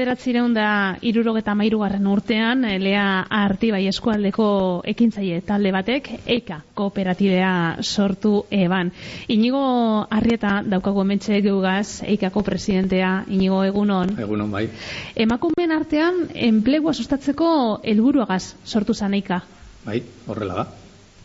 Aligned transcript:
Mila 0.00 0.14
bederatzireun 0.14 0.54
da 0.56 0.96
irurogeta 1.04 1.52
mairugarren 1.52 2.06
urtean, 2.08 2.62
eh, 2.64 2.78
lea 2.80 3.26
arti 3.36 3.68
bai 3.70 3.82
eskualdeko 3.90 4.46
ekintzaile 4.88 5.42
talde 5.44 5.74
batek, 5.74 6.08
eika 6.24 6.62
kooperatibea 6.72 7.50
sortu 7.82 8.46
eban. 8.48 8.94
Inigo 9.28 9.60
Arrieta 10.08 10.62
daukago 10.64 11.04
emetxe 11.04 11.42
geugaz, 11.44 12.00
eikako 12.00 12.40
presidentea, 12.48 13.12
inigo 13.28 13.60
egunon. 13.68 14.16
Egunon 14.16 14.50
bai. 14.50 14.70
Emakumeen 15.14 15.76
artean, 15.76 16.30
enplegua 16.32 16.96
sustatzeko 16.96 17.80
helburuagaz 17.84 18.54
sortu 18.64 18.94
zan 18.96 19.20
eika. 19.20 19.42
Bai, 19.84 20.00
horrela 20.26 20.62
da. 20.62 20.70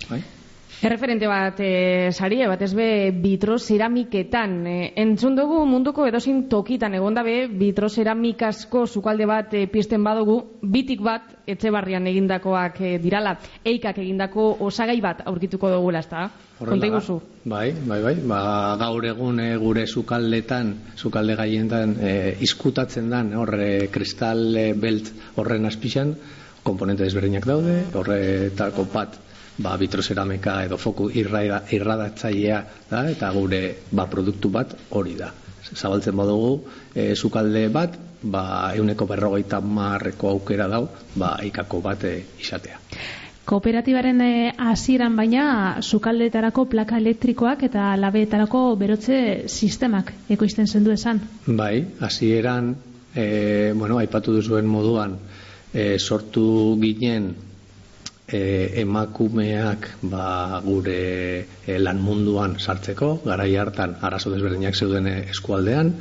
Bai. 0.09 0.25
Erreferente 0.85 1.25
bat 1.25 1.57
e, 1.65 2.11
sarie 2.13 2.45
bat 2.45 2.61
ez 2.61 2.75
be 2.77 3.09
bitro 3.17 3.55
ceramiketan 3.57 4.51
e, 4.69 4.73
entzun 5.01 5.33
dugu 5.33 5.63
munduko 5.65 6.05
edozein 6.05 6.43
tokitan 6.51 6.93
egonda 6.93 7.23
be 7.25 7.47
bitro 7.49 7.89
ceramikasko 7.89 8.83
sukalde 8.85 9.25
bat 9.25 9.55
e, 9.57 9.63
pisten 9.65 10.05
badugu 10.05 10.35
bitik 10.61 11.01
bat 11.01 11.33
etxe 11.49 11.73
barrian 11.73 12.05
egindakoak 12.13 12.77
e, 12.85 12.93
dirala 13.01 13.33
eikak 13.65 14.03
egindako 14.05 14.45
osagai 14.67 14.99
bat 15.01 15.25
aurkituko 15.25 15.73
dugula 15.73 16.05
ezta 16.05 16.29
Konta 16.55 16.87
iguzu. 16.87 17.17
Bai, 17.51 17.73
bai, 17.83 17.99
bai. 18.03 18.13
Ba, 18.29 18.39
gaur 18.79 19.09
egun 19.09 19.41
e, 19.43 19.49
gure 19.59 19.87
sukaldetan, 19.87 20.71
sukalde 20.95 21.35
gaientan, 21.35 21.97
e, 21.99 22.13
izkutatzen 22.45 23.09
dan, 23.11 23.33
horre 23.35 23.89
kristal 23.91 24.53
e, 24.55 24.69
belt 24.71 25.11
horren 25.35 25.65
azpixan, 25.67 26.13
komponente 26.63 27.03
desberdinak 27.03 27.49
daude, 27.49 27.81
horretako 27.91 28.87
bat 28.93 29.24
ba, 29.57 29.75
vitroceramika 29.79 30.59
edo 30.65 30.77
foku 30.77 31.09
irradatzailea 31.13 32.61
da, 32.89 33.03
eta 33.11 33.31
gure 33.35 33.61
ba, 33.91 34.07
produktu 34.11 34.51
bat 34.53 34.75
hori 34.91 35.15
da. 35.19 35.31
Zabaltzen 35.65 36.15
badugu, 36.15 36.57
e, 36.93 37.13
zukalde 37.15 37.67
bat, 37.73 37.97
ba, 38.21 38.71
euneko 38.77 39.07
berrogeita 39.09 39.61
marreko 39.61 40.29
aukera 40.35 40.67
dau, 40.71 40.87
ba, 41.15 41.37
ikako 41.43 41.81
bat 41.81 42.03
e, 42.05 42.17
izatea. 42.41 42.81
Kooperatibaren 43.45 44.21
e, 44.25 44.51
hasieran 44.57 45.15
baina 45.17 45.77
sukaldeetarako 45.81 46.65
plaka 46.69 46.97
elektrikoak 46.97 47.67
eta 47.67 47.91
labeetarako 48.01 48.61
berotze 48.79 49.17
sistemak 49.47 50.11
ekoizten 50.33 50.67
zendu 50.67 50.93
esan. 50.95 51.21
Bai, 51.45 51.85
hasieran 52.01 52.73
e, 53.13 53.73
bueno, 53.77 53.99
aipatu 54.01 54.33
duzuen 54.33 54.65
moduan 54.65 55.19
e, 55.73 55.99
sortu 55.99 56.73
ginen 56.81 57.35
e, 58.27 58.81
emakumeak 58.81 59.89
ba, 60.01 60.61
gure 60.65 61.45
e, 61.65 61.77
lan 61.79 62.01
munduan 62.01 62.57
sartzeko, 62.59 63.21
garai 63.25 63.55
hartan 63.55 63.97
arazo 64.01 64.31
desberdinak 64.33 64.75
zeuden 64.75 65.07
eskualdean, 65.07 65.93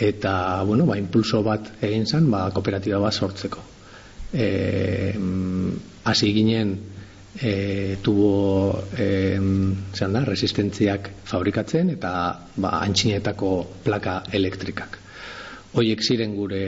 eta, 0.00 0.62
bueno, 0.66 0.86
ba, 0.86 0.98
impulso 0.98 1.42
bat 1.46 1.70
egin 1.82 2.06
zen, 2.06 2.30
ba, 2.30 2.48
kooperatiba 2.54 2.98
bat 2.98 3.14
sortzeko. 3.14 3.62
E, 4.34 4.48
hasi 6.04 6.32
ginen 6.34 6.74
e, 7.38 7.96
tubo 8.02 8.82
e, 8.98 9.38
da, 9.94 10.24
resistentziak 10.26 11.10
fabrikatzen 11.30 11.94
eta 11.94 12.12
ba, 12.56 12.76
antxinetako 12.82 13.54
plaka 13.86 14.22
elektrikak. 14.32 15.03
Hoiek 15.74 16.02
ziren 16.06 16.36
gure 16.38 16.60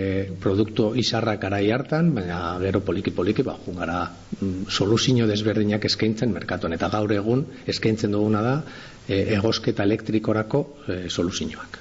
produktu 0.42 0.88
izarrak 0.98 1.44
arai 1.46 1.70
hartan, 1.70 2.10
baina 2.14 2.56
gero 2.58 2.80
poliki 2.82 3.12
poliki 3.14 3.44
ba 3.46 3.54
jungara 3.66 4.00
mm, 4.40 4.66
soluzio 4.68 5.28
desberdinak 5.30 5.84
eskaintzen 5.86 6.32
merkatuan 6.34 6.74
eta 6.74 6.88
gaur 6.90 7.12
egun 7.14 7.44
eskaintzen 7.66 8.16
duguna 8.16 8.42
da 8.42 8.56
e, 9.06 9.20
egosketa 9.38 9.86
elektrikorako 9.86 10.64
e, 10.88 10.98
soluzioak. 11.08 11.78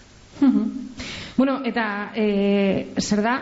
bueno, 1.38 1.62
eta 1.66 2.12
e, 2.14 2.94
zer 3.02 3.22
da 3.26 3.36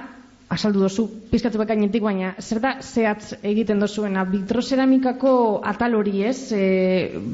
asaldu 0.54 0.84
dozu, 0.86 1.06
pizkatzu 1.32 1.60
bekainetik, 1.60 2.04
baina 2.04 2.34
zer 2.40 2.60
da 2.64 2.74
zehatz 2.82 3.34
egiten 3.42 3.80
dozuena? 3.82 4.24
Vitroceramikako 4.30 5.36
atal 5.74 5.96
hori 5.98 6.24
ez, 6.30 6.52
e, 6.56 6.66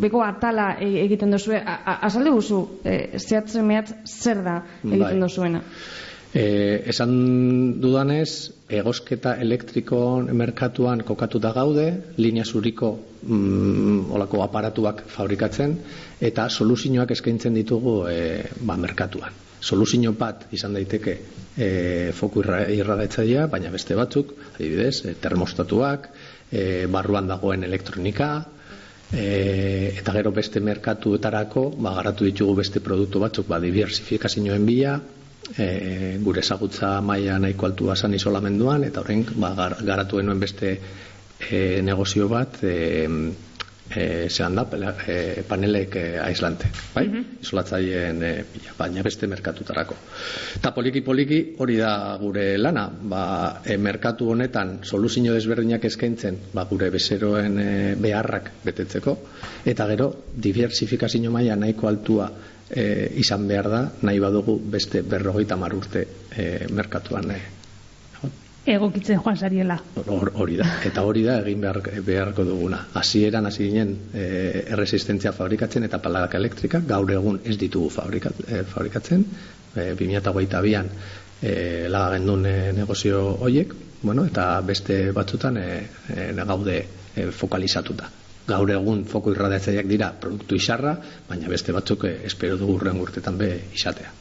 beko 0.02 0.24
atala 0.26 0.72
e, 0.80 0.92
egiten 1.04 1.32
dozue, 1.36 1.60
asaldu 1.62 2.38
guzu, 2.40 2.62
e, 2.84 3.20
zehatz 3.20 3.58
mehatz 3.62 3.94
zer 4.06 4.44
da 4.46 4.62
egiten 4.84 5.20
bai. 5.20 5.26
dozuena? 5.28 5.64
E, 6.30 6.84
esan 6.86 7.12
dudanez, 7.82 8.52
egosketa 8.70 9.34
elektriko 9.42 10.22
merkatuan 10.30 11.02
kokatuta 11.02 11.50
gaude, 11.56 11.88
linea 12.22 12.46
zuriko 12.46 12.92
mm, 13.24 14.12
olako 14.14 14.44
aparatuak 14.46 15.08
fabrikatzen, 15.10 15.74
eta 16.22 16.46
soluzioak 16.50 17.16
eskaintzen 17.18 17.58
ditugu 17.58 18.04
e, 18.12 18.20
ba, 18.62 18.78
merkatuan. 18.78 19.34
Soluzio 19.60 20.14
bat 20.14 20.46
izan 20.54 20.78
daiteke 20.78 21.18
e, 21.58 22.12
foku 22.14 22.46
irradetzaia, 22.46 23.48
baina 23.50 23.74
beste 23.74 23.98
batzuk, 23.98 24.36
adibidez, 24.54 25.18
termostatuak, 25.20 26.12
e, 26.52 26.86
barruan 26.88 27.28
dagoen 27.28 27.66
elektronika, 27.66 28.46
e, 29.12 29.96
eta 29.98 30.14
gero 30.14 30.32
beste 30.32 30.62
merkatuetarako, 30.62 31.72
ba, 31.82 31.98
garatu 31.98 32.30
ditugu 32.30 32.62
beste 32.62 32.86
produktu 32.86 33.20
batzuk, 33.20 33.50
ba, 33.50 33.58
diversifikazioen 33.60 34.70
bila, 34.70 35.00
e, 35.58 36.18
gure 36.22 36.42
ezagutza 36.42 37.00
maila 37.02 37.40
nahiko 37.40 37.66
altua 37.66 37.96
san 37.96 38.14
isolamenduan 38.14 38.84
eta 38.84 39.02
horren 39.02 39.26
ba, 39.36 39.54
gar, 39.56 39.78
garatu 39.86 40.20
enuen 40.20 40.40
beste 40.40 40.74
e, 41.50 41.82
negozio 41.82 42.28
bat 42.30 42.64
e, 42.64 42.76
e, 43.96 44.30
zehan 44.30 44.56
da 44.56 44.66
e, 45.08 45.44
panelek 45.48 45.96
e, 45.96 46.06
aizlante 46.20 46.70
bai? 46.94 47.08
Mm 47.08 47.26
isolatzaileen 47.40 48.24
e, 48.24 48.32
baina 48.78 49.02
beste 49.02 49.28
merkatutarako. 49.28 49.96
Eta 50.60 50.72
poliki 50.76 51.02
poliki 51.02 51.40
hori 51.58 51.78
da 51.80 52.18
gure 52.22 52.58
lana. 52.58 52.84
Ba, 52.90 53.62
e, 53.66 53.78
merkatu 53.78 54.30
honetan 54.34 54.80
soluzio 54.84 55.34
desberdinak 55.34 55.86
eskaintzen 55.86 56.38
ba, 56.54 56.66
gure 56.70 56.92
bezeroen 56.94 57.58
e, 57.64 57.96
beharrak 57.96 58.52
betetzeko 58.66 59.18
eta 59.66 59.88
gero 59.88 60.12
diversifikazio 60.36 61.32
maila 61.32 61.56
nahiko 61.56 61.88
altua 61.88 62.30
e, 62.70 63.14
izan 63.22 63.48
behar 63.48 63.70
da, 63.70 63.80
nahi 64.02 64.20
badugu 64.20 64.60
beste 64.72 65.02
berrogeita 65.02 65.58
mar 65.58 65.74
urte 65.76 66.06
e, 66.30 66.68
merkatuan. 66.72 67.32
E. 67.32 67.40
Egokitzen 68.70 69.22
joan 69.24 69.38
zariela. 69.38 69.80
Hori 70.06 70.60
da, 70.60 70.68
eta 70.86 71.04
hori 71.08 71.24
da 71.26 71.40
egin 71.42 71.64
behar, 71.64 71.80
beharko 72.06 72.46
duguna. 72.46 72.84
Hasieran 73.00 73.50
hasi 73.50 73.70
ginen 73.70 73.96
e, 74.14 74.26
erresistentzia 74.76 75.34
fabrikatzen 75.34 75.88
eta 75.88 76.02
paladak 76.04 76.38
elektrika, 76.38 76.84
gaur 76.86 77.10
egun 77.16 77.42
ez 77.44 77.58
ditugu 77.58 77.90
fabrikat, 77.94 78.44
e, 78.46 78.62
fabrikatzen, 78.70 79.26
e, 79.74 79.90
2008an 79.98 80.94
e, 81.42 81.54
lagagendun 81.90 82.46
e, 82.46 82.56
negozio 82.78 83.24
hoiek, 83.40 83.74
bueno, 84.04 84.28
eta 84.30 84.52
beste 84.66 85.02
batzutan 85.16 85.58
e, 85.58 85.68
e, 86.14 86.32
gaude 86.46 86.80
e, 87.16 87.30
fokalizatuta 87.32 88.12
gaur 88.50 88.72
egun 88.74 89.04
foko 89.10 89.34
irradiatzaileak 89.36 89.88
dira 89.90 90.10
produktu 90.22 90.58
isarra, 90.60 90.96
baina 91.30 91.52
beste 91.52 91.76
batzuk 91.76 92.06
eh, 92.10 92.18
espero 92.30 92.58
dugu 92.58 92.80
urren 92.80 93.00
urtetan 93.02 93.38
be 93.38 93.52
izatea. 93.76 94.12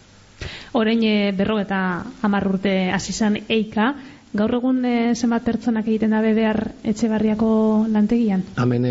Orain 0.78 1.02
e, 1.02 1.32
berro 1.34 1.58
eta 1.58 1.80
hamar 2.22 2.46
urte 2.46 2.90
hasi 2.94 3.14
eika, 3.48 3.94
gaur 4.32 4.54
egun 4.54 4.84
e, 4.84 5.14
zenbat 5.14 5.44
pertsonak 5.44 5.88
egiten 5.88 6.10
dabe 6.14 6.34
behar 6.34 6.60
etxebarriako 6.84 7.86
lantegian? 7.90 8.44
Hemen 8.56 8.84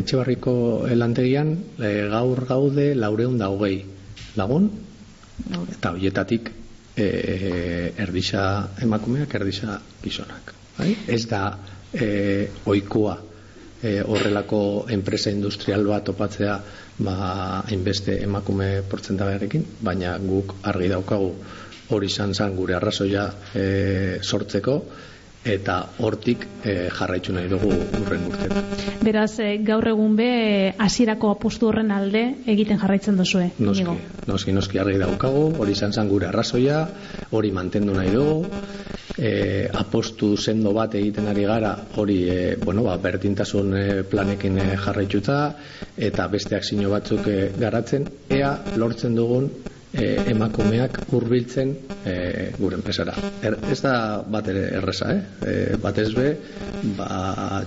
etxebarriko 0.00 0.54
lantegian 0.94 1.56
gaur 1.78 2.46
gaude 2.46 2.94
laureun 2.94 3.36
da 3.38 3.50
hogei 3.50 3.84
lagun, 4.36 4.70
eta 5.72 5.92
hoietatik 5.96 6.50
e, 6.96 7.92
erdisa 7.98 8.44
emakumeak, 8.82 9.34
erdisa 9.34 9.80
gizonak. 10.02 10.54
Bai? 10.78 10.94
Ez 11.08 11.26
da 11.28 11.58
e, 11.92 12.48
oikoa 12.70 13.18
e, 13.82 14.00
horrelako 14.02 14.86
enpresa 14.88 15.30
industrial 15.30 15.86
bat 15.88 16.04
topatzea 16.04 16.56
ba, 16.98 17.14
hainbeste 17.66 18.20
emakume 18.24 18.82
portzentagarekin, 18.90 19.64
baina 19.80 20.16
guk 20.18 20.56
argi 20.62 20.90
daukagu 20.92 21.32
hori 21.90 22.10
izan 22.10 22.34
zen 22.34 22.56
gure 22.56 22.76
arrazoia 22.76 23.24
e, 23.54 24.18
sortzeko, 24.22 24.76
eta 25.40 25.78
hortik 26.04 26.44
e, 26.68 26.90
jarraitu 26.92 27.32
nahi 27.32 27.48
dugu 27.48 27.70
urren 27.72 28.26
urtean. 28.28 28.72
Beraz, 29.00 29.40
gaur 29.64 29.88
egun 29.88 30.16
be, 30.18 30.30
hasierako 30.78 31.32
apostu 31.32 31.70
horren 31.70 31.90
alde 31.96 32.26
egiten 32.52 32.78
jarraitzen 32.82 33.16
duzue. 33.16 33.48
Noski, 33.58 33.96
noski, 34.28 34.52
noski 34.52 34.82
argi 34.82 35.00
daukagu, 35.00 35.46
hori 35.58 35.72
izan 35.72 35.96
zen 35.96 36.12
gure 36.12 36.28
arrazoia, 36.28 36.84
hori 37.32 37.52
mantendu 37.56 37.96
nahi 37.96 38.12
dugu, 38.12 38.44
e, 39.20 39.68
apostu 39.72 40.36
sendo 40.36 40.72
bat 40.72 40.94
egiten 40.96 41.28
ari 41.28 41.44
gara 41.44 41.74
hori 42.00 42.20
e, 42.30 42.38
bueno, 42.64 42.86
ba, 42.88 42.96
berdintasun 42.96 43.74
e, 43.76 43.84
planekin 44.08 44.56
e, 44.58 44.68
jarraituta 44.80 45.40
eta 45.96 46.28
beste 46.32 46.56
akzio 46.56 46.90
batzuk 46.90 47.28
e, 47.28 47.40
garatzen 47.60 48.08
ea 48.32 48.54
lortzen 48.80 49.14
dugun 49.18 49.50
e, 49.92 50.06
emakumeak 50.32 51.00
hurbiltzen 51.10 51.74
e, 52.04 52.14
gure 52.58 52.78
enpresara. 52.78 53.14
Er, 53.42 53.58
ez 53.70 53.80
da 53.82 53.94
bat 54.22 54.48
ere 54.48 54.66
erresa, 54.78 55.10
eh? 55.12 55.20
E, 55.42 55.54
bat 55.82 55.98
ez 55.98 56.10
be, 56.14 56.28
ba, 56.96 57.10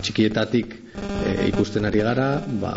txikietatik 0.02 0.76
e, 0.96 1.50
ikusten 1.52 1.86
ari 1.90 2.04
gara, 2.06 2.28
ba, 2.64 2.74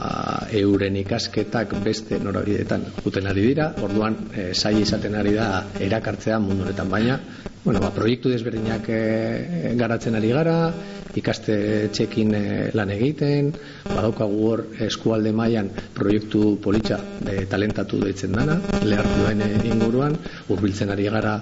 euren 0.60 0.98
ikasketak 1.02 1.76
beste 1.84 2.20
norabideetan 2.22 2.88
juten 3.04 3.30
ari 3.30 3.50
dira, 3.52 3.70
orduan 3.86 4.18
e, 4.32 4.50
sai 4.54 4.80
izaten 4.82 5.14
ari 5.14 5.36
da 5.38 5.50
erakartzea 5.88 6.40
mundu 6.42 6.66
honetan 6.66 6.90
baina 6.92 7.20
bueno, 7.66 7.80
ba, 7.82 7.90
proiektu 7.90 8.30
desberdinak 8.30 8.86
e, 8.94 9.74
garatzen 9.74 10.14
ari 10.14 10.28
gara, 10.30 10.70
ikaste 11.18 11.56
txekin 11.90 12.30
lan 12.78 12.92
egiten, 12.94 13.48
badaukagu 13.88 14.36
hor 14.46 14.62
eskualde 14.86 15.32
mailan 15.34 15.72
proiektu 15.96 16.60
politxa 16.62 17.00
e, 17.26 17.40
talentatu 17.50 17.98
deitzen 18.04 18.38
dana, 18.38 18.60
lehartuen 18.86 19.42
inguruan, 19.66 20.14
hurbiltzen 20.46 20.94
ari 20.94 21.08
gara 21.10 21.34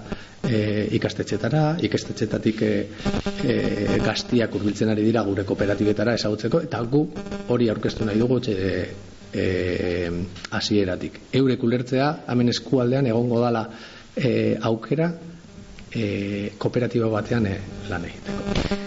e, 0.48 0.88
ikastetxetara, 0.96 1.64
ikastetxetatik 1.90 2.64
e, 2.64 2.72
e, 3.44 3.58
gaztiak 4.00 4.56
urbiltzen 4.56 4.94
ari 4.94 5.04
dira 5.04 5.26
gure 5.28 5.44
kooperatibetara 5.44 6.16
ezagutzeko, 6.16 6.62
eta 6.70 6.80
gu 6.88 7.04
hori 7.52 7.68
aurkeztu 7.68 8.08
nahi 8.08 8.24
dugu 8.24 8.40
txe, 8.48 8.56
e, 9.28 9.44
hasieratik. 10.56 11.20
Eurek 11.36 11.68
ulertzea, 11.68 12.10
hemen 12.32 12.56
eskualdean 12.56 13.12
egongo 13.12 13.44
dala 13.44 13.68
e, 14.16 14.56
aukera 14.72 15.12
e, 15.94 16.52
kooperatiba 16.58 17.08
batean 17.08 17.46
e, 17.46 17.56
lan 17.90 18.04
egiteko. 18.10 18.80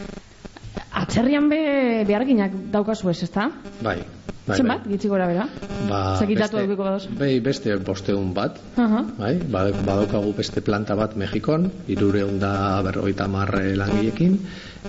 Atzerrian 0.97 1.49
be 1.49 1.61
beharginak 2.07 2.55
daukazu 2.73 3.09
ez, 3.09 3.21
ezta? 3.23 3.49
Bai, 3.81 3.99
Bai, 4.47 4.55
Zenbat, 4.55 4.85
bai. 4.85 4.93
gitzi 4.95 5.09
gora 5.11 5.25
bera? 5.27 5.43
Ba, 5.89 5.99
Zekitatu 6.21 6.55
beste, 6.61 6.75
badoz? 6.79 7.09
Bai, 7.19 7.31
beste 7.43 7.75
bosteun 7.83 8.29
bat, 8.33 8.61
uh 8.77 8.85
-huh. 8.85 9.03
bai, 9.17 9.33
ba, 9.43 9.65
badaukagu 9.89 10.33
beste 10.37 10.61
planta 10.61 10.95
bat 10.95 11.17
Mexikon, 11.19 11.69
irureun 11.87 12.39
da 12.39 12.81
berroita 12.81 13.27
marre 13.27 13.75
langiekin, 13.75 14.39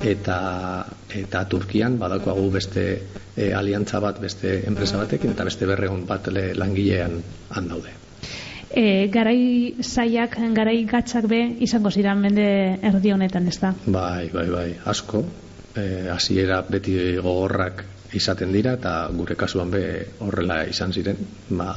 eta, 0.02 0.86
eta 1.10 1.44
Turkian 1.48 1.98
badaukagu 1.98 2.50
beste 2.50 3.02
e, 3.36 3.52
aliantza 3.52 3.98
bat 4.00 4.20
beste 4.20 4.62
enpresa 4.66 4.96
batekin, 4.96 5.30
eta 5.30 5.44
beste 5.44 5.66
berreun 5.66 6.06
bat 6.06 6.28
le, 6.28 6.54
langilean 6.54 7.22
handaude. 7.50 8.07
E, 8.68 9.08
garai 9.08 9.74
zaiak, 9.80 10.36
garai 10.54 10.82
gatzak 10.84 11.28
be, 11.28 11.40
izango 11.64 11.90
ziren 11.90 12.20
mende 12.20 12.48
erdi 12.84 13.12
honetan, 13.14 13.46
ez 13.48 13.58
da? 13.60 13.72
Bai, 13.86 14.28
bai, 14.32 14.48
bai, 14.52 14.68
asko, 14.84 15.22
e, 15.74 16.08
hasiera 16.12 16.60
beti 16.68 16.98
gogorrak 17.22 17.84
izaten 18.16 18.52
dira 18.52 18.72
eta 18.78 18.92
gure 19.12 19.36
kasuan 19.36 19.70
be 19.72 19.82
horrela 20.24 20.62
izan 20.68 20.92
ziren. 20.92 21.18
Ba, 21.50 21.72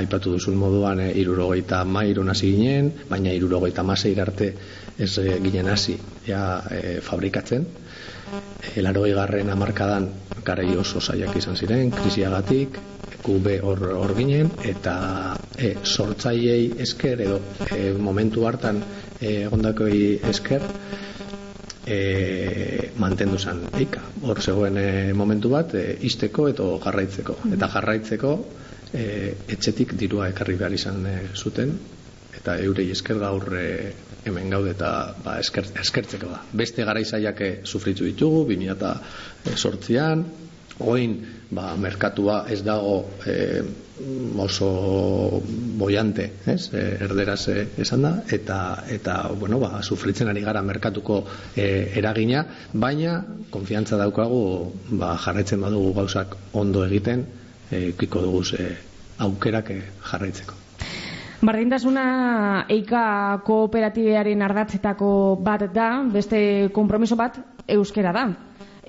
aipatu 0.00 0.34
duzun 0.36 0.58
moduan 0.60 1.00
e, 1.00 1.10
irurogeita 1.22 1.82
mairun 1.84 2.32
hasi 2.32 2.52
ginen 2.56 2.92
baina 3.08 3.32
irurogeita 3.36 3.84
maseir 3.86 4.20
arte 4.20 4.52
ez 4.98 5.12
e, 5.18 5.38
ginen 5.44 5.68
hasi. 5.72 5.96
Ja, 6.26 6.62
e, 6.70 7.00
fabrikatzen. 7.04 7.66
E, 8.74 8.82
laro 8.84 9.06
egarren 9.08 9.50
amarkadan 9.50 10.08
garai 10.44 10.70
oso 10.76 11.00
zaiak 11.00 11.36
izan 11.36 11.56
ziren 11.56 11.90
krisiagatik 11.92 12.78
kube 13.22 13.58
hor, 13.60 13.82
hor 14.00 14.14
ginen 14.16 14.50
eta 14.64 14.94
e, 15.58 15.74
sortzaiei 15.84 16.72
esker 16.86 17.20
edo 17.26 17.40
e, 17.70 17.92
momentu 17.98 18.46
hartan 18.48 18.82
e, 19.20 19.46
gondakoi 19.52 20.20
esker 20.30 20.64
e, 21.86 22.92
mantendu 22.98 23.38
zen 23.38 23.62
eika. 23.78 24.02
Hor 24.22 24.40
zegoen 24.42 24.78
e, 24.78 24.88
momentu 25.16 25.52
bat, 25.52 25.74
e, 25.74 25.96
izteko 26.06 26.48
edo 26.50 26.72
jarraitzeko. 26.84 27.38
Eta 27.54 27.68
jarraitzeko 27.74 28.34
e, 28.92 29.06
etxetik 29.56 29.96
dirua 30.00 30.30
ekarri 30.32 30.58
behar 30.60 30.76
izan 30.76 31.04
e, 31.06 31.16
zuten, 31.34 31.74
eta 32.40 32.56
eurei 32.62 32.90
esker 32.94 33.18
gaur 33.20 33.48
e, 33.58 33.66
hemen 34.24 34.52
gaude 34.52 34.74
eta 34.76 34.90
ba, 35.24 35.38
esker, 35.40 35.66
eskertzeko 35.82 36.30
da. 36.30 36.42
Beste 36.62 36.84
garaizaiak 36.88 37.40
e, 37.40 37.50
sufritu 37.64 38.06
ditugu, 38.08 38.44
2008an, 38.52 40.24
oin 40.80 41.20
ba, 41.50 41.74
merkatua 41.76 42.44
ez 42.50 42.62
dago 42.64 43.04
e, 43.26 43.62
oso 44.40 45.42
boiante, 45.78 46.30
ez? 46.46 46.70
E, 46.72 46.84
erderaz 47.04 47.48
e, 47.52 47.66
esan 47.82 48.06
da 48.06 48.12
eta 48.32 48.84
eta 48.88 49.16
bueno, 49.38 49.60
ba, 49.60 49.82
sufritzen 49.82 50.28
ari 50.28 50.44
gara 50.46 50.62
merkatuko 50.62 51.24
e, 51.56 51.92
eragina, 51.96 52.44
baina 52.72 53.20
konfiantza 53.50 53.98
daukagu 54.00 54.72
ba, 54.90 55.16
jarraitzen 55.18 55.60
badugu 55.60 55.92
gauzak 56.00 56.36
ondo 56.52 56.84
egiten, 56.86 57.26
e, 57.70 57.92
kiko 57.98 58.24
dugu 58.24 58.44
e, 58.58 58.70
aukerak 59.20 59.72
jarraitzeko. 60.10 60.56
Bardintasuna 61.40 62.66
eika 62.68 63.40
kooperatibearen 63.46 64.42
ardatzetako 64.44 65.10
bat 65.40 65.64
da, 65.72 65.88
beste 66.12 66.68
konpromiso 66.76 67.16
bat 67.16 67.38
euskera 67.68 68.12
da. 68.12 68.26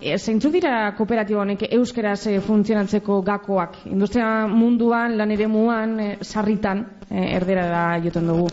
E, 0.01 0.15
zeintzu 0.17 0.49
dira 0.49 0.95
kooperatiba 0.97 1.43
honek 1.43 1.67
euskeraz 1.77 2.25
e, 2.31 2.39
funtzionatzeko 2.41 3.19
gakoak? 3.21 3.83
Industria 3.85 4.47
munduan, 4.49 5.13
lan 5.19 5.29
ere 5.35 5.45
muan, 5.45 5.99
e, 6.01 6.07
sarritan, 6.25 6.81
e, 7.05 7.27
erdera 7.37 7.67
da 7.69 7.83
joten 8.01 8.31
dugu. 8.31 8.47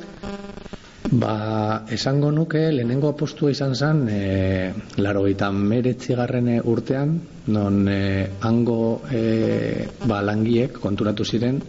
Ba, 1.09 1.87
esango 1.89 2.29
nuke, 2.37 2.67
lehenengo 2.69 3.15
apostua 3.15 3.49
izan 3.55 3.73
zen, 3.75 4.03
e, 4.13 4.75
laro 5.01 5.25
meretzigarren 5.25 6.61
urtean, 6.63 7.19
non 7.47 7.89
e, 7.89 8.29
hango 8.41 9.01
e, 9.11 9.89
ba, 10.05 10.21
langiek 10.21 10.77
konturatu 10.79 11.25
ziren, 11.25 11.63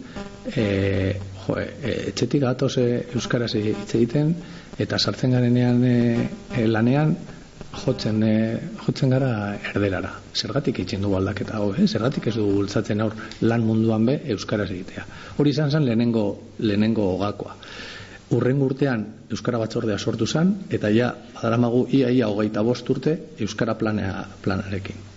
e, 0.54 1.16
jo, 1.46 1.56
e, 1.56 2.10
etxetik 2.12 2.42
gatoz 2.42 2.76
e, 2.76 3.06
euskaraz 3.14 3.54
hitz 3.54 3.94
egiten, 3.94 4.34
eta 4.78 4.98
sartzen 4.98 5.30
garenean 5.30 5.84
e, 5.84 6.66
lanean, 6.66 7.16
jotzen, 7.84 8.22
e, 8.22 8.34
jotzen 8.84 9.10
gara 9.14 9.30
erderara. 9.72 10.12
Zergatik 10.34 10.82
itxen 10.82 11.02
dugu 11.04 11.16
aldaketa 11.18 11.58
hau, 11.58 11.70
eh? 11.74 11.86
zergatik 11.86 12.26
ez 12.30 12.34
dugu 12.36 12.58
bultzatzen 12.60 13.00
aur 13.04 13.14
lan 13.40 13.64
munduan 13.66 14.06
be 14.06 14.18
euskaraz 14.34 14.70
egitea. 14.70 15.06
Hori 15.38 15.54
izan 15.54 15.70
zen 15.70 15.86
lehenengo, 15.86 16.26
lehenengo 16.58 17.12
gakoa. 17.20 17.56
Urren 18.30 18.60
urtean 18.62 19.06
Euskara 19.30 19.58
batzordea 19.58 19.98
sortu 19.98 20.26
zen, 20.26 20.52
eta 20.70 20.90
ja, 20.94 21.10
badaramagu 21.34 21.86
ia 21.98 22.10
ia 22.14 22.28
hogeita 22.30 22.62
bost 22.62 22.88
urte 22.90 23.16
Euskara 23.42 23.74
planea, 23.78 24.24
planarekin. 24.42 25.08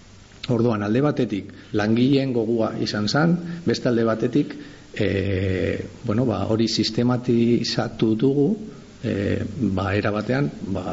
Orduan, 0.53 0.81
alde 0.83 1.01
batetik, 1.01 1.51
langileen 1.77 2.33
gogua 2.33 2.73
izan 2.81 3.07
zen, 3.07 3.37
beste 3.65 3.89
alde 3.89 4.03
batetik, 4.03 4.55
e, 4.93 5.07
bueno, 6.03 6.25
ba, 6.25 6.41
hori 6.49 6.67
sistematizatu 6.67 8.15
dugu, 8.19 8.47
e, 9.03 9.13
ba, 9.77 9.93
era 9.95 10.11
batean, 10.11 10.49
ba, 10.73 10.83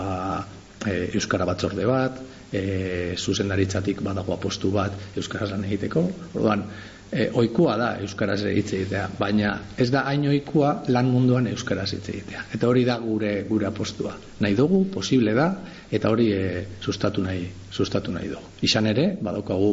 e, 0.87 1.11
euskara 1.15 1.47
batzorde 1.49 1.87
bat, 1.87 2.21
e, 2.53 3.17
zuzendaritzatik 3.17 4.03
badago 4.03 4.35
apostu 4.35 4.71
bat 4.75 5.17
euskaraz 5.17 5.51
lan 5.53 5.65
egiteko. 5.69 6.05
Orduan, 6.35 6.65
e, 7.11 7.29
oikua 7.35 7.77
da 7.79 7.89
euskaraz 8.03 8.41
hitz 8.47 8.73
egitea, 8.75 9.07
baina 9.19 9.53
ez 9.79 9.89
da 9.91 10.05
hain 10.09 10.27
oikua 10.31 10.73
lan 10.95 11.11
munduan 11.11 11.49
euskaraz 11.51 11.91
hitz 11.95 12.09
egitea. 12.13 12.45
Eta 12.55 12.69
hori 12.69 12.85
da 12.87 12.99
gure 13.03 13.33
gure 13.49 13.67
apostua. 13.67 14.15
Nahi 14.41 14.57
dugu, 14.59 14.85
posible 14.95 15.35
da, 15.35 15.49
eta 15.91 16.11
hori 16.11 16.31
e, 16.35 16.45
sustatu 16.81 17.23
nahi 17.23 17.49
sustatu 17.71 18.13
nahi 18.13 18.31
dugu. 18.31 18.55
Izan 18.67 18.87
ere, 18.91 19.07
badaukagu 19.23 19.73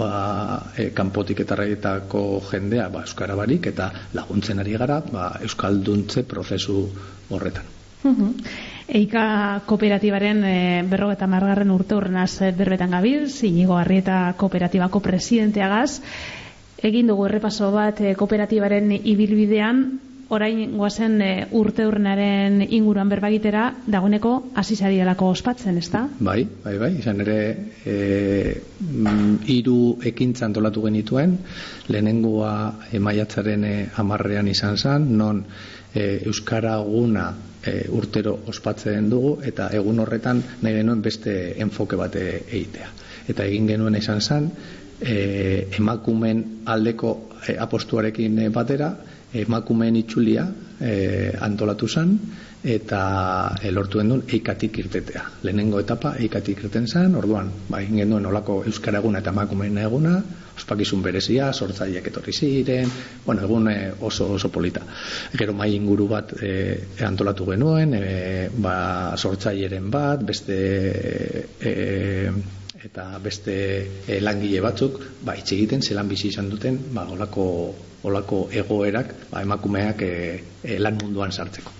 ba, 0.00 0.10
e, 0.76 0.90
kanpotik 0.94 1.44
eta 1.44 1.56
jendea 2.50 2.88
ba, 2.88 3.04
euskara 3.08 3.36
barik 3.36 3.66
eta 3.66 3.92
laguntzen 4.14 4.58
ari 4.58 4.76
gara 4.76 5.00
ba, 5.12 5.30
euskalduntze 5.42 6.24
prozesu 6.24 6.88
horretan. 7.30 7.76
Eika 8.88 9.60
kooperatibaren 9.68 10.38
e, 10.48 10.52
berrogeta 10.88 11.26
margarren 11.28 11.68
urte 11.74 11.92
horrenaz 11.92 12.40
e, 12.40 12.52
berbetan 12.56 12.94
gabiz, 12.96 13.42
inigo 13.44 13.76
harrieta 13.76 14.32
kooperatibako 14.40 15.02
presidenteagaz, 15.04 16.00
egin 16.80 17.10
dugu 17.12 17.26
errepaso 17.28 17.68
bat 17.74 18.00
e, 18.00 18.14
kooperatibaren 18.16 18.94
ibilbidean, 18.96 19.82
orain 20.28 20.76
guazen 20.76 21.20
e, 21.24 21.30
urte 21.56 21.86
horrenaren 21.88 22.60
inguruan 22.62 23.08
berbagitera, 23.08 23.64
dagoeneko 23.88 24.32
azizadialako 24.60 25.30
ospatzen, 25.32 25.78
ez 25.80 25.88
da? 25.92 26.04
Bai, 26.20 26.42
bai, 26.64 26.76
bai, 26.80 26.90
izan 27.00 27.22
ere 27.24 27.38
e, 27.84 27.96
iru 29.56 29.78
ekintza 30.10 30.44
antolatu 30.48 30.84
genituen, 30.84 31.38
lehenengoa 31.88 32.52
emaiatzaren 32.98 33.64
e, 33.64 33.74
amarrean 34.02 34.48
izan 34.52 34.76
zen, 34.76 35.08
non 35.16 35.44
e, 35.94 36.20
Euskara 36.28 36.76
guna 36.84 37.30
e, 37.64 37.86
urtero 37.88 38.38
ospatzen 38.52 39.08
dugu 39.10 39.38
eta 39.48 39.70
egun 39.76 40.04
horretan 40.04 40.42
nahi 40.62 40.80
genuen 40.82 41.00
beste 41.02 41.38
enfoke 41.64 41.96
bate 41.96 42.26
egitea. 42.42 42.92
Eta 43.28 43.48
egin 43.48 43.68
genuen 43.68 43.96
izan 43.96 44.20
zen, 44.20 44.50
e, 45.00 45.68
emakumen 45.78 46.44
aldeko 46.68 47.14
e, 47.46 47.56
apostuarekin 47.56 48.42
batera, 48.52 48.92
emakumeen 49.34 49.96
itxulia 49.96 50.46
e, 50.80 51.32
antolatu 51.40 51.88
zen, 51.88 52.14
eta 52.64 53.00
elortuen 53.62 54.08
duen 54.10 54.22
eikatik 54.34 54.80
irtetea. 54.82 55.22
Lehenengo 55.46 55.78
etapa 55.80 56.14
eikatik 56.18 56.64
irten 56.64 56.88
zen, 56.88 57.14
orduan, 57.14 57.50
ba, 57.68 57.80
egin 57.84 58.02
genuen 58.02 58.26
olako 58.26 58.62
Euskara 58.66 58.98
eguna 58.98 59.22
eta 59.22 59.30
emakumeen 59.30 59.78
eguna, 59.84 60.16
ospakizun 60.58 61.02
berezia, 61.02 61.52
sortzaileak 61.52 62.08
etorri 62.10 62.34
ziren, 62.34 62.90
bueno, 63.24 63.44
egun 63.46 63.70
eh, 63.70 63.92
oso 64.00 64.32
oso 64.34 64.50
polita. 64.50 64.82
Gero 65.38 65.54
mai 65.54 65.70
inguru 65.76 66.08
bat 66.10 66.34
e, 66.42 66.52
antolatu 67.06 67.46
genuen, 67.52 67.94
e, 67.94 68.48
ba, 68.58 69.16
sortzaileren 69.16 69.90
bat, 69.94 70.24
beste 70.26 70.58
e, 71.60 71.74
eta 72.84 73.18
beste 73.22 73.54
e, 74.06 74.20
langile 74.20 74.60
batzuk, 74.62 75.00
ba, 75.26 75.34
itxe 75.38 75.56
egiten, 75.56 75.82
zelan 75.82 76.08
bizi 76.08 76.28
izan 76.30 76.50
duten, 76.50 76.78
ba, 76.94 77.06
olako, 77.10 77.46
olako 78.06 78.46
egoerak, 78.54 79.14
ba, 79.32 79.42
emakumeak 79.42 80.02
e, 80.06 80.78
lan 80.78 80.98
munduan 81.00 81.34
sartzeko. 81.34 81.74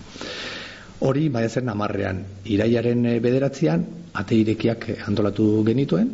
Hori, 1.07 1.29
bai 1.31 1.47
zen 1.49 1.71
amarrean, 1.71 2.25
iraiaren 2.51 3.07
e, 3.07 3.19
bederatzean, 3.23 3.85
ate 4.19 4.41
irekiak 4.43 4.89
antolatu 5.07 5.47
genituen, 5.67 6.11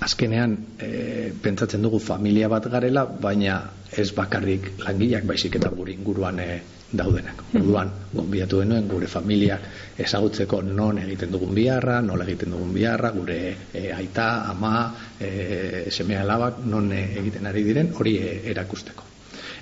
azkenean 0.00 0.56
e, 0.78 1.32
pentsatzen 1.42 1.82
dugu 1.82 1.98
familia 1.98 2.48
bat 2.48 2.68
garela, 2.72 3.04
baina 3.04 3.60
ez 3.90 4.12
bakarrik 4.16 4.70
langileak 4.86 5.26
baizik 5.26 5.58
eta 5.58 5.72
gure 5.74 5.92
inguruan 5.92 6.38
e, 6.38 6.52
daudenak. 6.92 7.42
Orduan, 7.54 7.90
gonbiatu 8.12 8.60
denuen 8.62 8.88
gure 8.90 9.06
familiak 9.10 9.66
ezagutzeko 10.00 10.60
non 10.66 10.98
egiten 10.98 11.30
dugun 11.30 11.54
biharra, 11.54 12.00
nola 12.02 12.26
egiten 12.26 12.54
dugun 12.56 12.72
biharra, 12.74 13.12
gure 13.14 13.38
e, 13.72 13.90
aita, 13.94 14.28
ama, 14.50 14.90
e, 15.18 15.86
semea 15.90 16.24
alabak 16.24 16.64
non 16.66 16.90
e, 16.92 17.02
egiten 17.22 17.46
ari 17.46 17.62
diren, 17.66 17.92
hori 17.98 18.16
erakusteko. 18.52 19.06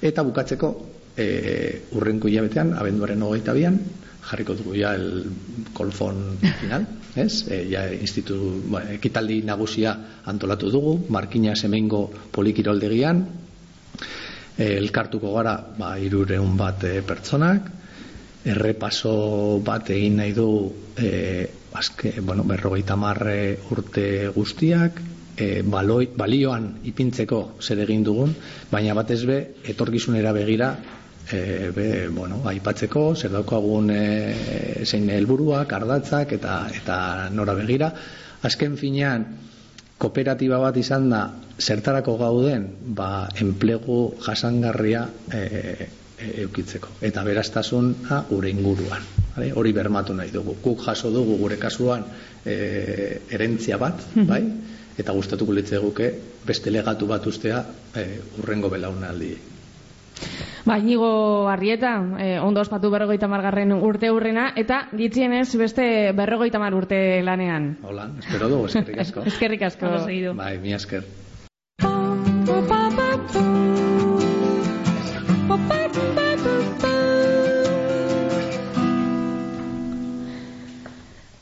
Eta 0.00 0.24
bukatzeko, 0.24 0.70
e, 1.16 1.26
urrenko 1.98 2.30
hilabetean, 2.30 2.72
abenduaren 2.78 3.24
hogeita 3.26 3.56
bian, 3.56 3.80
jarriko 4.28 4.54
dugu 4.56 4.76
ja 4.76 4.94
el 4.96 5.26
kolfon 5.76 6.38
final, 6.60 6.86
ez? 7.24 7.44
E, 7.48 7.64
ja 7.72 7.84
institu, 7.92 8.38
ba, 8.72 8.84
ekitaldi 8.96 9.42
nagusia 9.44 9.96
antolatu 10.24 10.72
dugu, 10.72 10.96
Markina 11.12 11.56
Semengo 11.56 12.06
polikiroldegian, 12.32 13.24
elkartuko 14.58 15.32
gara, 15.36 15.54
ba, 15.78 15.96
irureun 16.02 16.56
bat 16.58 16.84
e, 16.84 16.98
pertsonak, 17.06 17.70
errepaso 18.48 19.60
bat 19.64 19.90
egin 19.94 20.18
nahi 20.18 20.34
du 20.34 20.48
e, 20.96 21.10
azke, 21.78 22.14
bueno, 22.20 22.44
berrogeita 22.48 22.96
marre 22.96 23.58
urte 23.70 24.28
guztiak, 24.34 25.00
e, 25.38 25.62
baloi, 25.62 26.08
balioan 26.16 26.70
ipintzeko 26.90 27.42
zer 27.62 27.84
egin 27.86 28.04
dugun, 28.06 28.34
baina 28.70 28.96
batez 28.98 29.20
be, 29.28 29.38
etorkizunera 29.74 30.32
begira, 30.34 30.72
e, 31.30 31.70
be, 31.74 32.08
bueno, 32.08 32.40
aipatzeko, 32.48 33.12
zer 33.14 33.34
daukagun 33.34 33.92
e, 33.94 34.02
zein 34.84 35.08
helburuak, 35.10 35.72
ardatzak 35.72 36.34
eta 36.38 36.62
eta 36.74 36.98
nora 37.30 37.54
begira. 37.58 37.92
Azken 38.48 38.76
finean, 38.78 39.26
kooperatiba 39.98 40.60
bat 40.62 40.76
izan 40.78 41.08
da, 41.10 41.22
zertarako 41.58 42.16
gauden, 42.20 42.68
ba, 42.94 43.28
enplegu 43.42 43.98
jasangarria 44.22 45.04
e, 45.34 45.40
e, 45.42 46.30
eukitzeko. 46.44 47.00
Eta 47.02 47.24
beraztasun 47.26 47.94
gure 48.30 48.52
inguruan. 48.54 49.02
Hale? 49.34 49.50
Hori 49.58 49.72
bermatu 49.74 50.14
nahi 50.14 50.30
dugu. 50.34 50.56
Guk 50.62 50.84
jaso 50.86 51.10
dugu 51.14 51.36
gure 51.42 51.58
kasuan 51.58 52.06
e, 52.44 53.20
erentzia 53.30 53.78
bat, 53.78 54.02
bai? 54.14 54.42
Eta 54.98 55.14
gustatuko 55.14 55.54
litzeguke 55.54 56.08
beste 56.46 56.70
legatu 56.74 57.06
bat 57.06 57.26
ustea 57.26 57.62
e, 57.94 58.06
urrengo 58.38 58.70
belaunaldi 58.70 59.34
Ba, 60.68 60.78
inigo 60.78 61.48
arrieta, 61.48 61.92
eh, 62.20 62.38
ondo 62.44 62.60
ospatu 62.60 62.90
berrogeita 62.92 63.28
margarren 63.28 63.72
urte 63.72 64.10
urrena, 64.12 64.50
eta 64.56 64.82
ditzienez 64.92 65.48
beste 65.56 66.12
berrogeita 66.12 66.60
mar 66.60 66.76
urte 66.76 67.22
lanean. 67.24 67.78
Hola, 67.82 68.10
espero 68.20 68.50
dugu, 68.52 68.66
eskerrik 68.68 69.00
asko. 69.06 69.24
eskerrik 69.32 69.64
asko. 69.70 69.94
Bai, 70.36 70.58
mi 70.58 70.76
esker. 70.76 71.06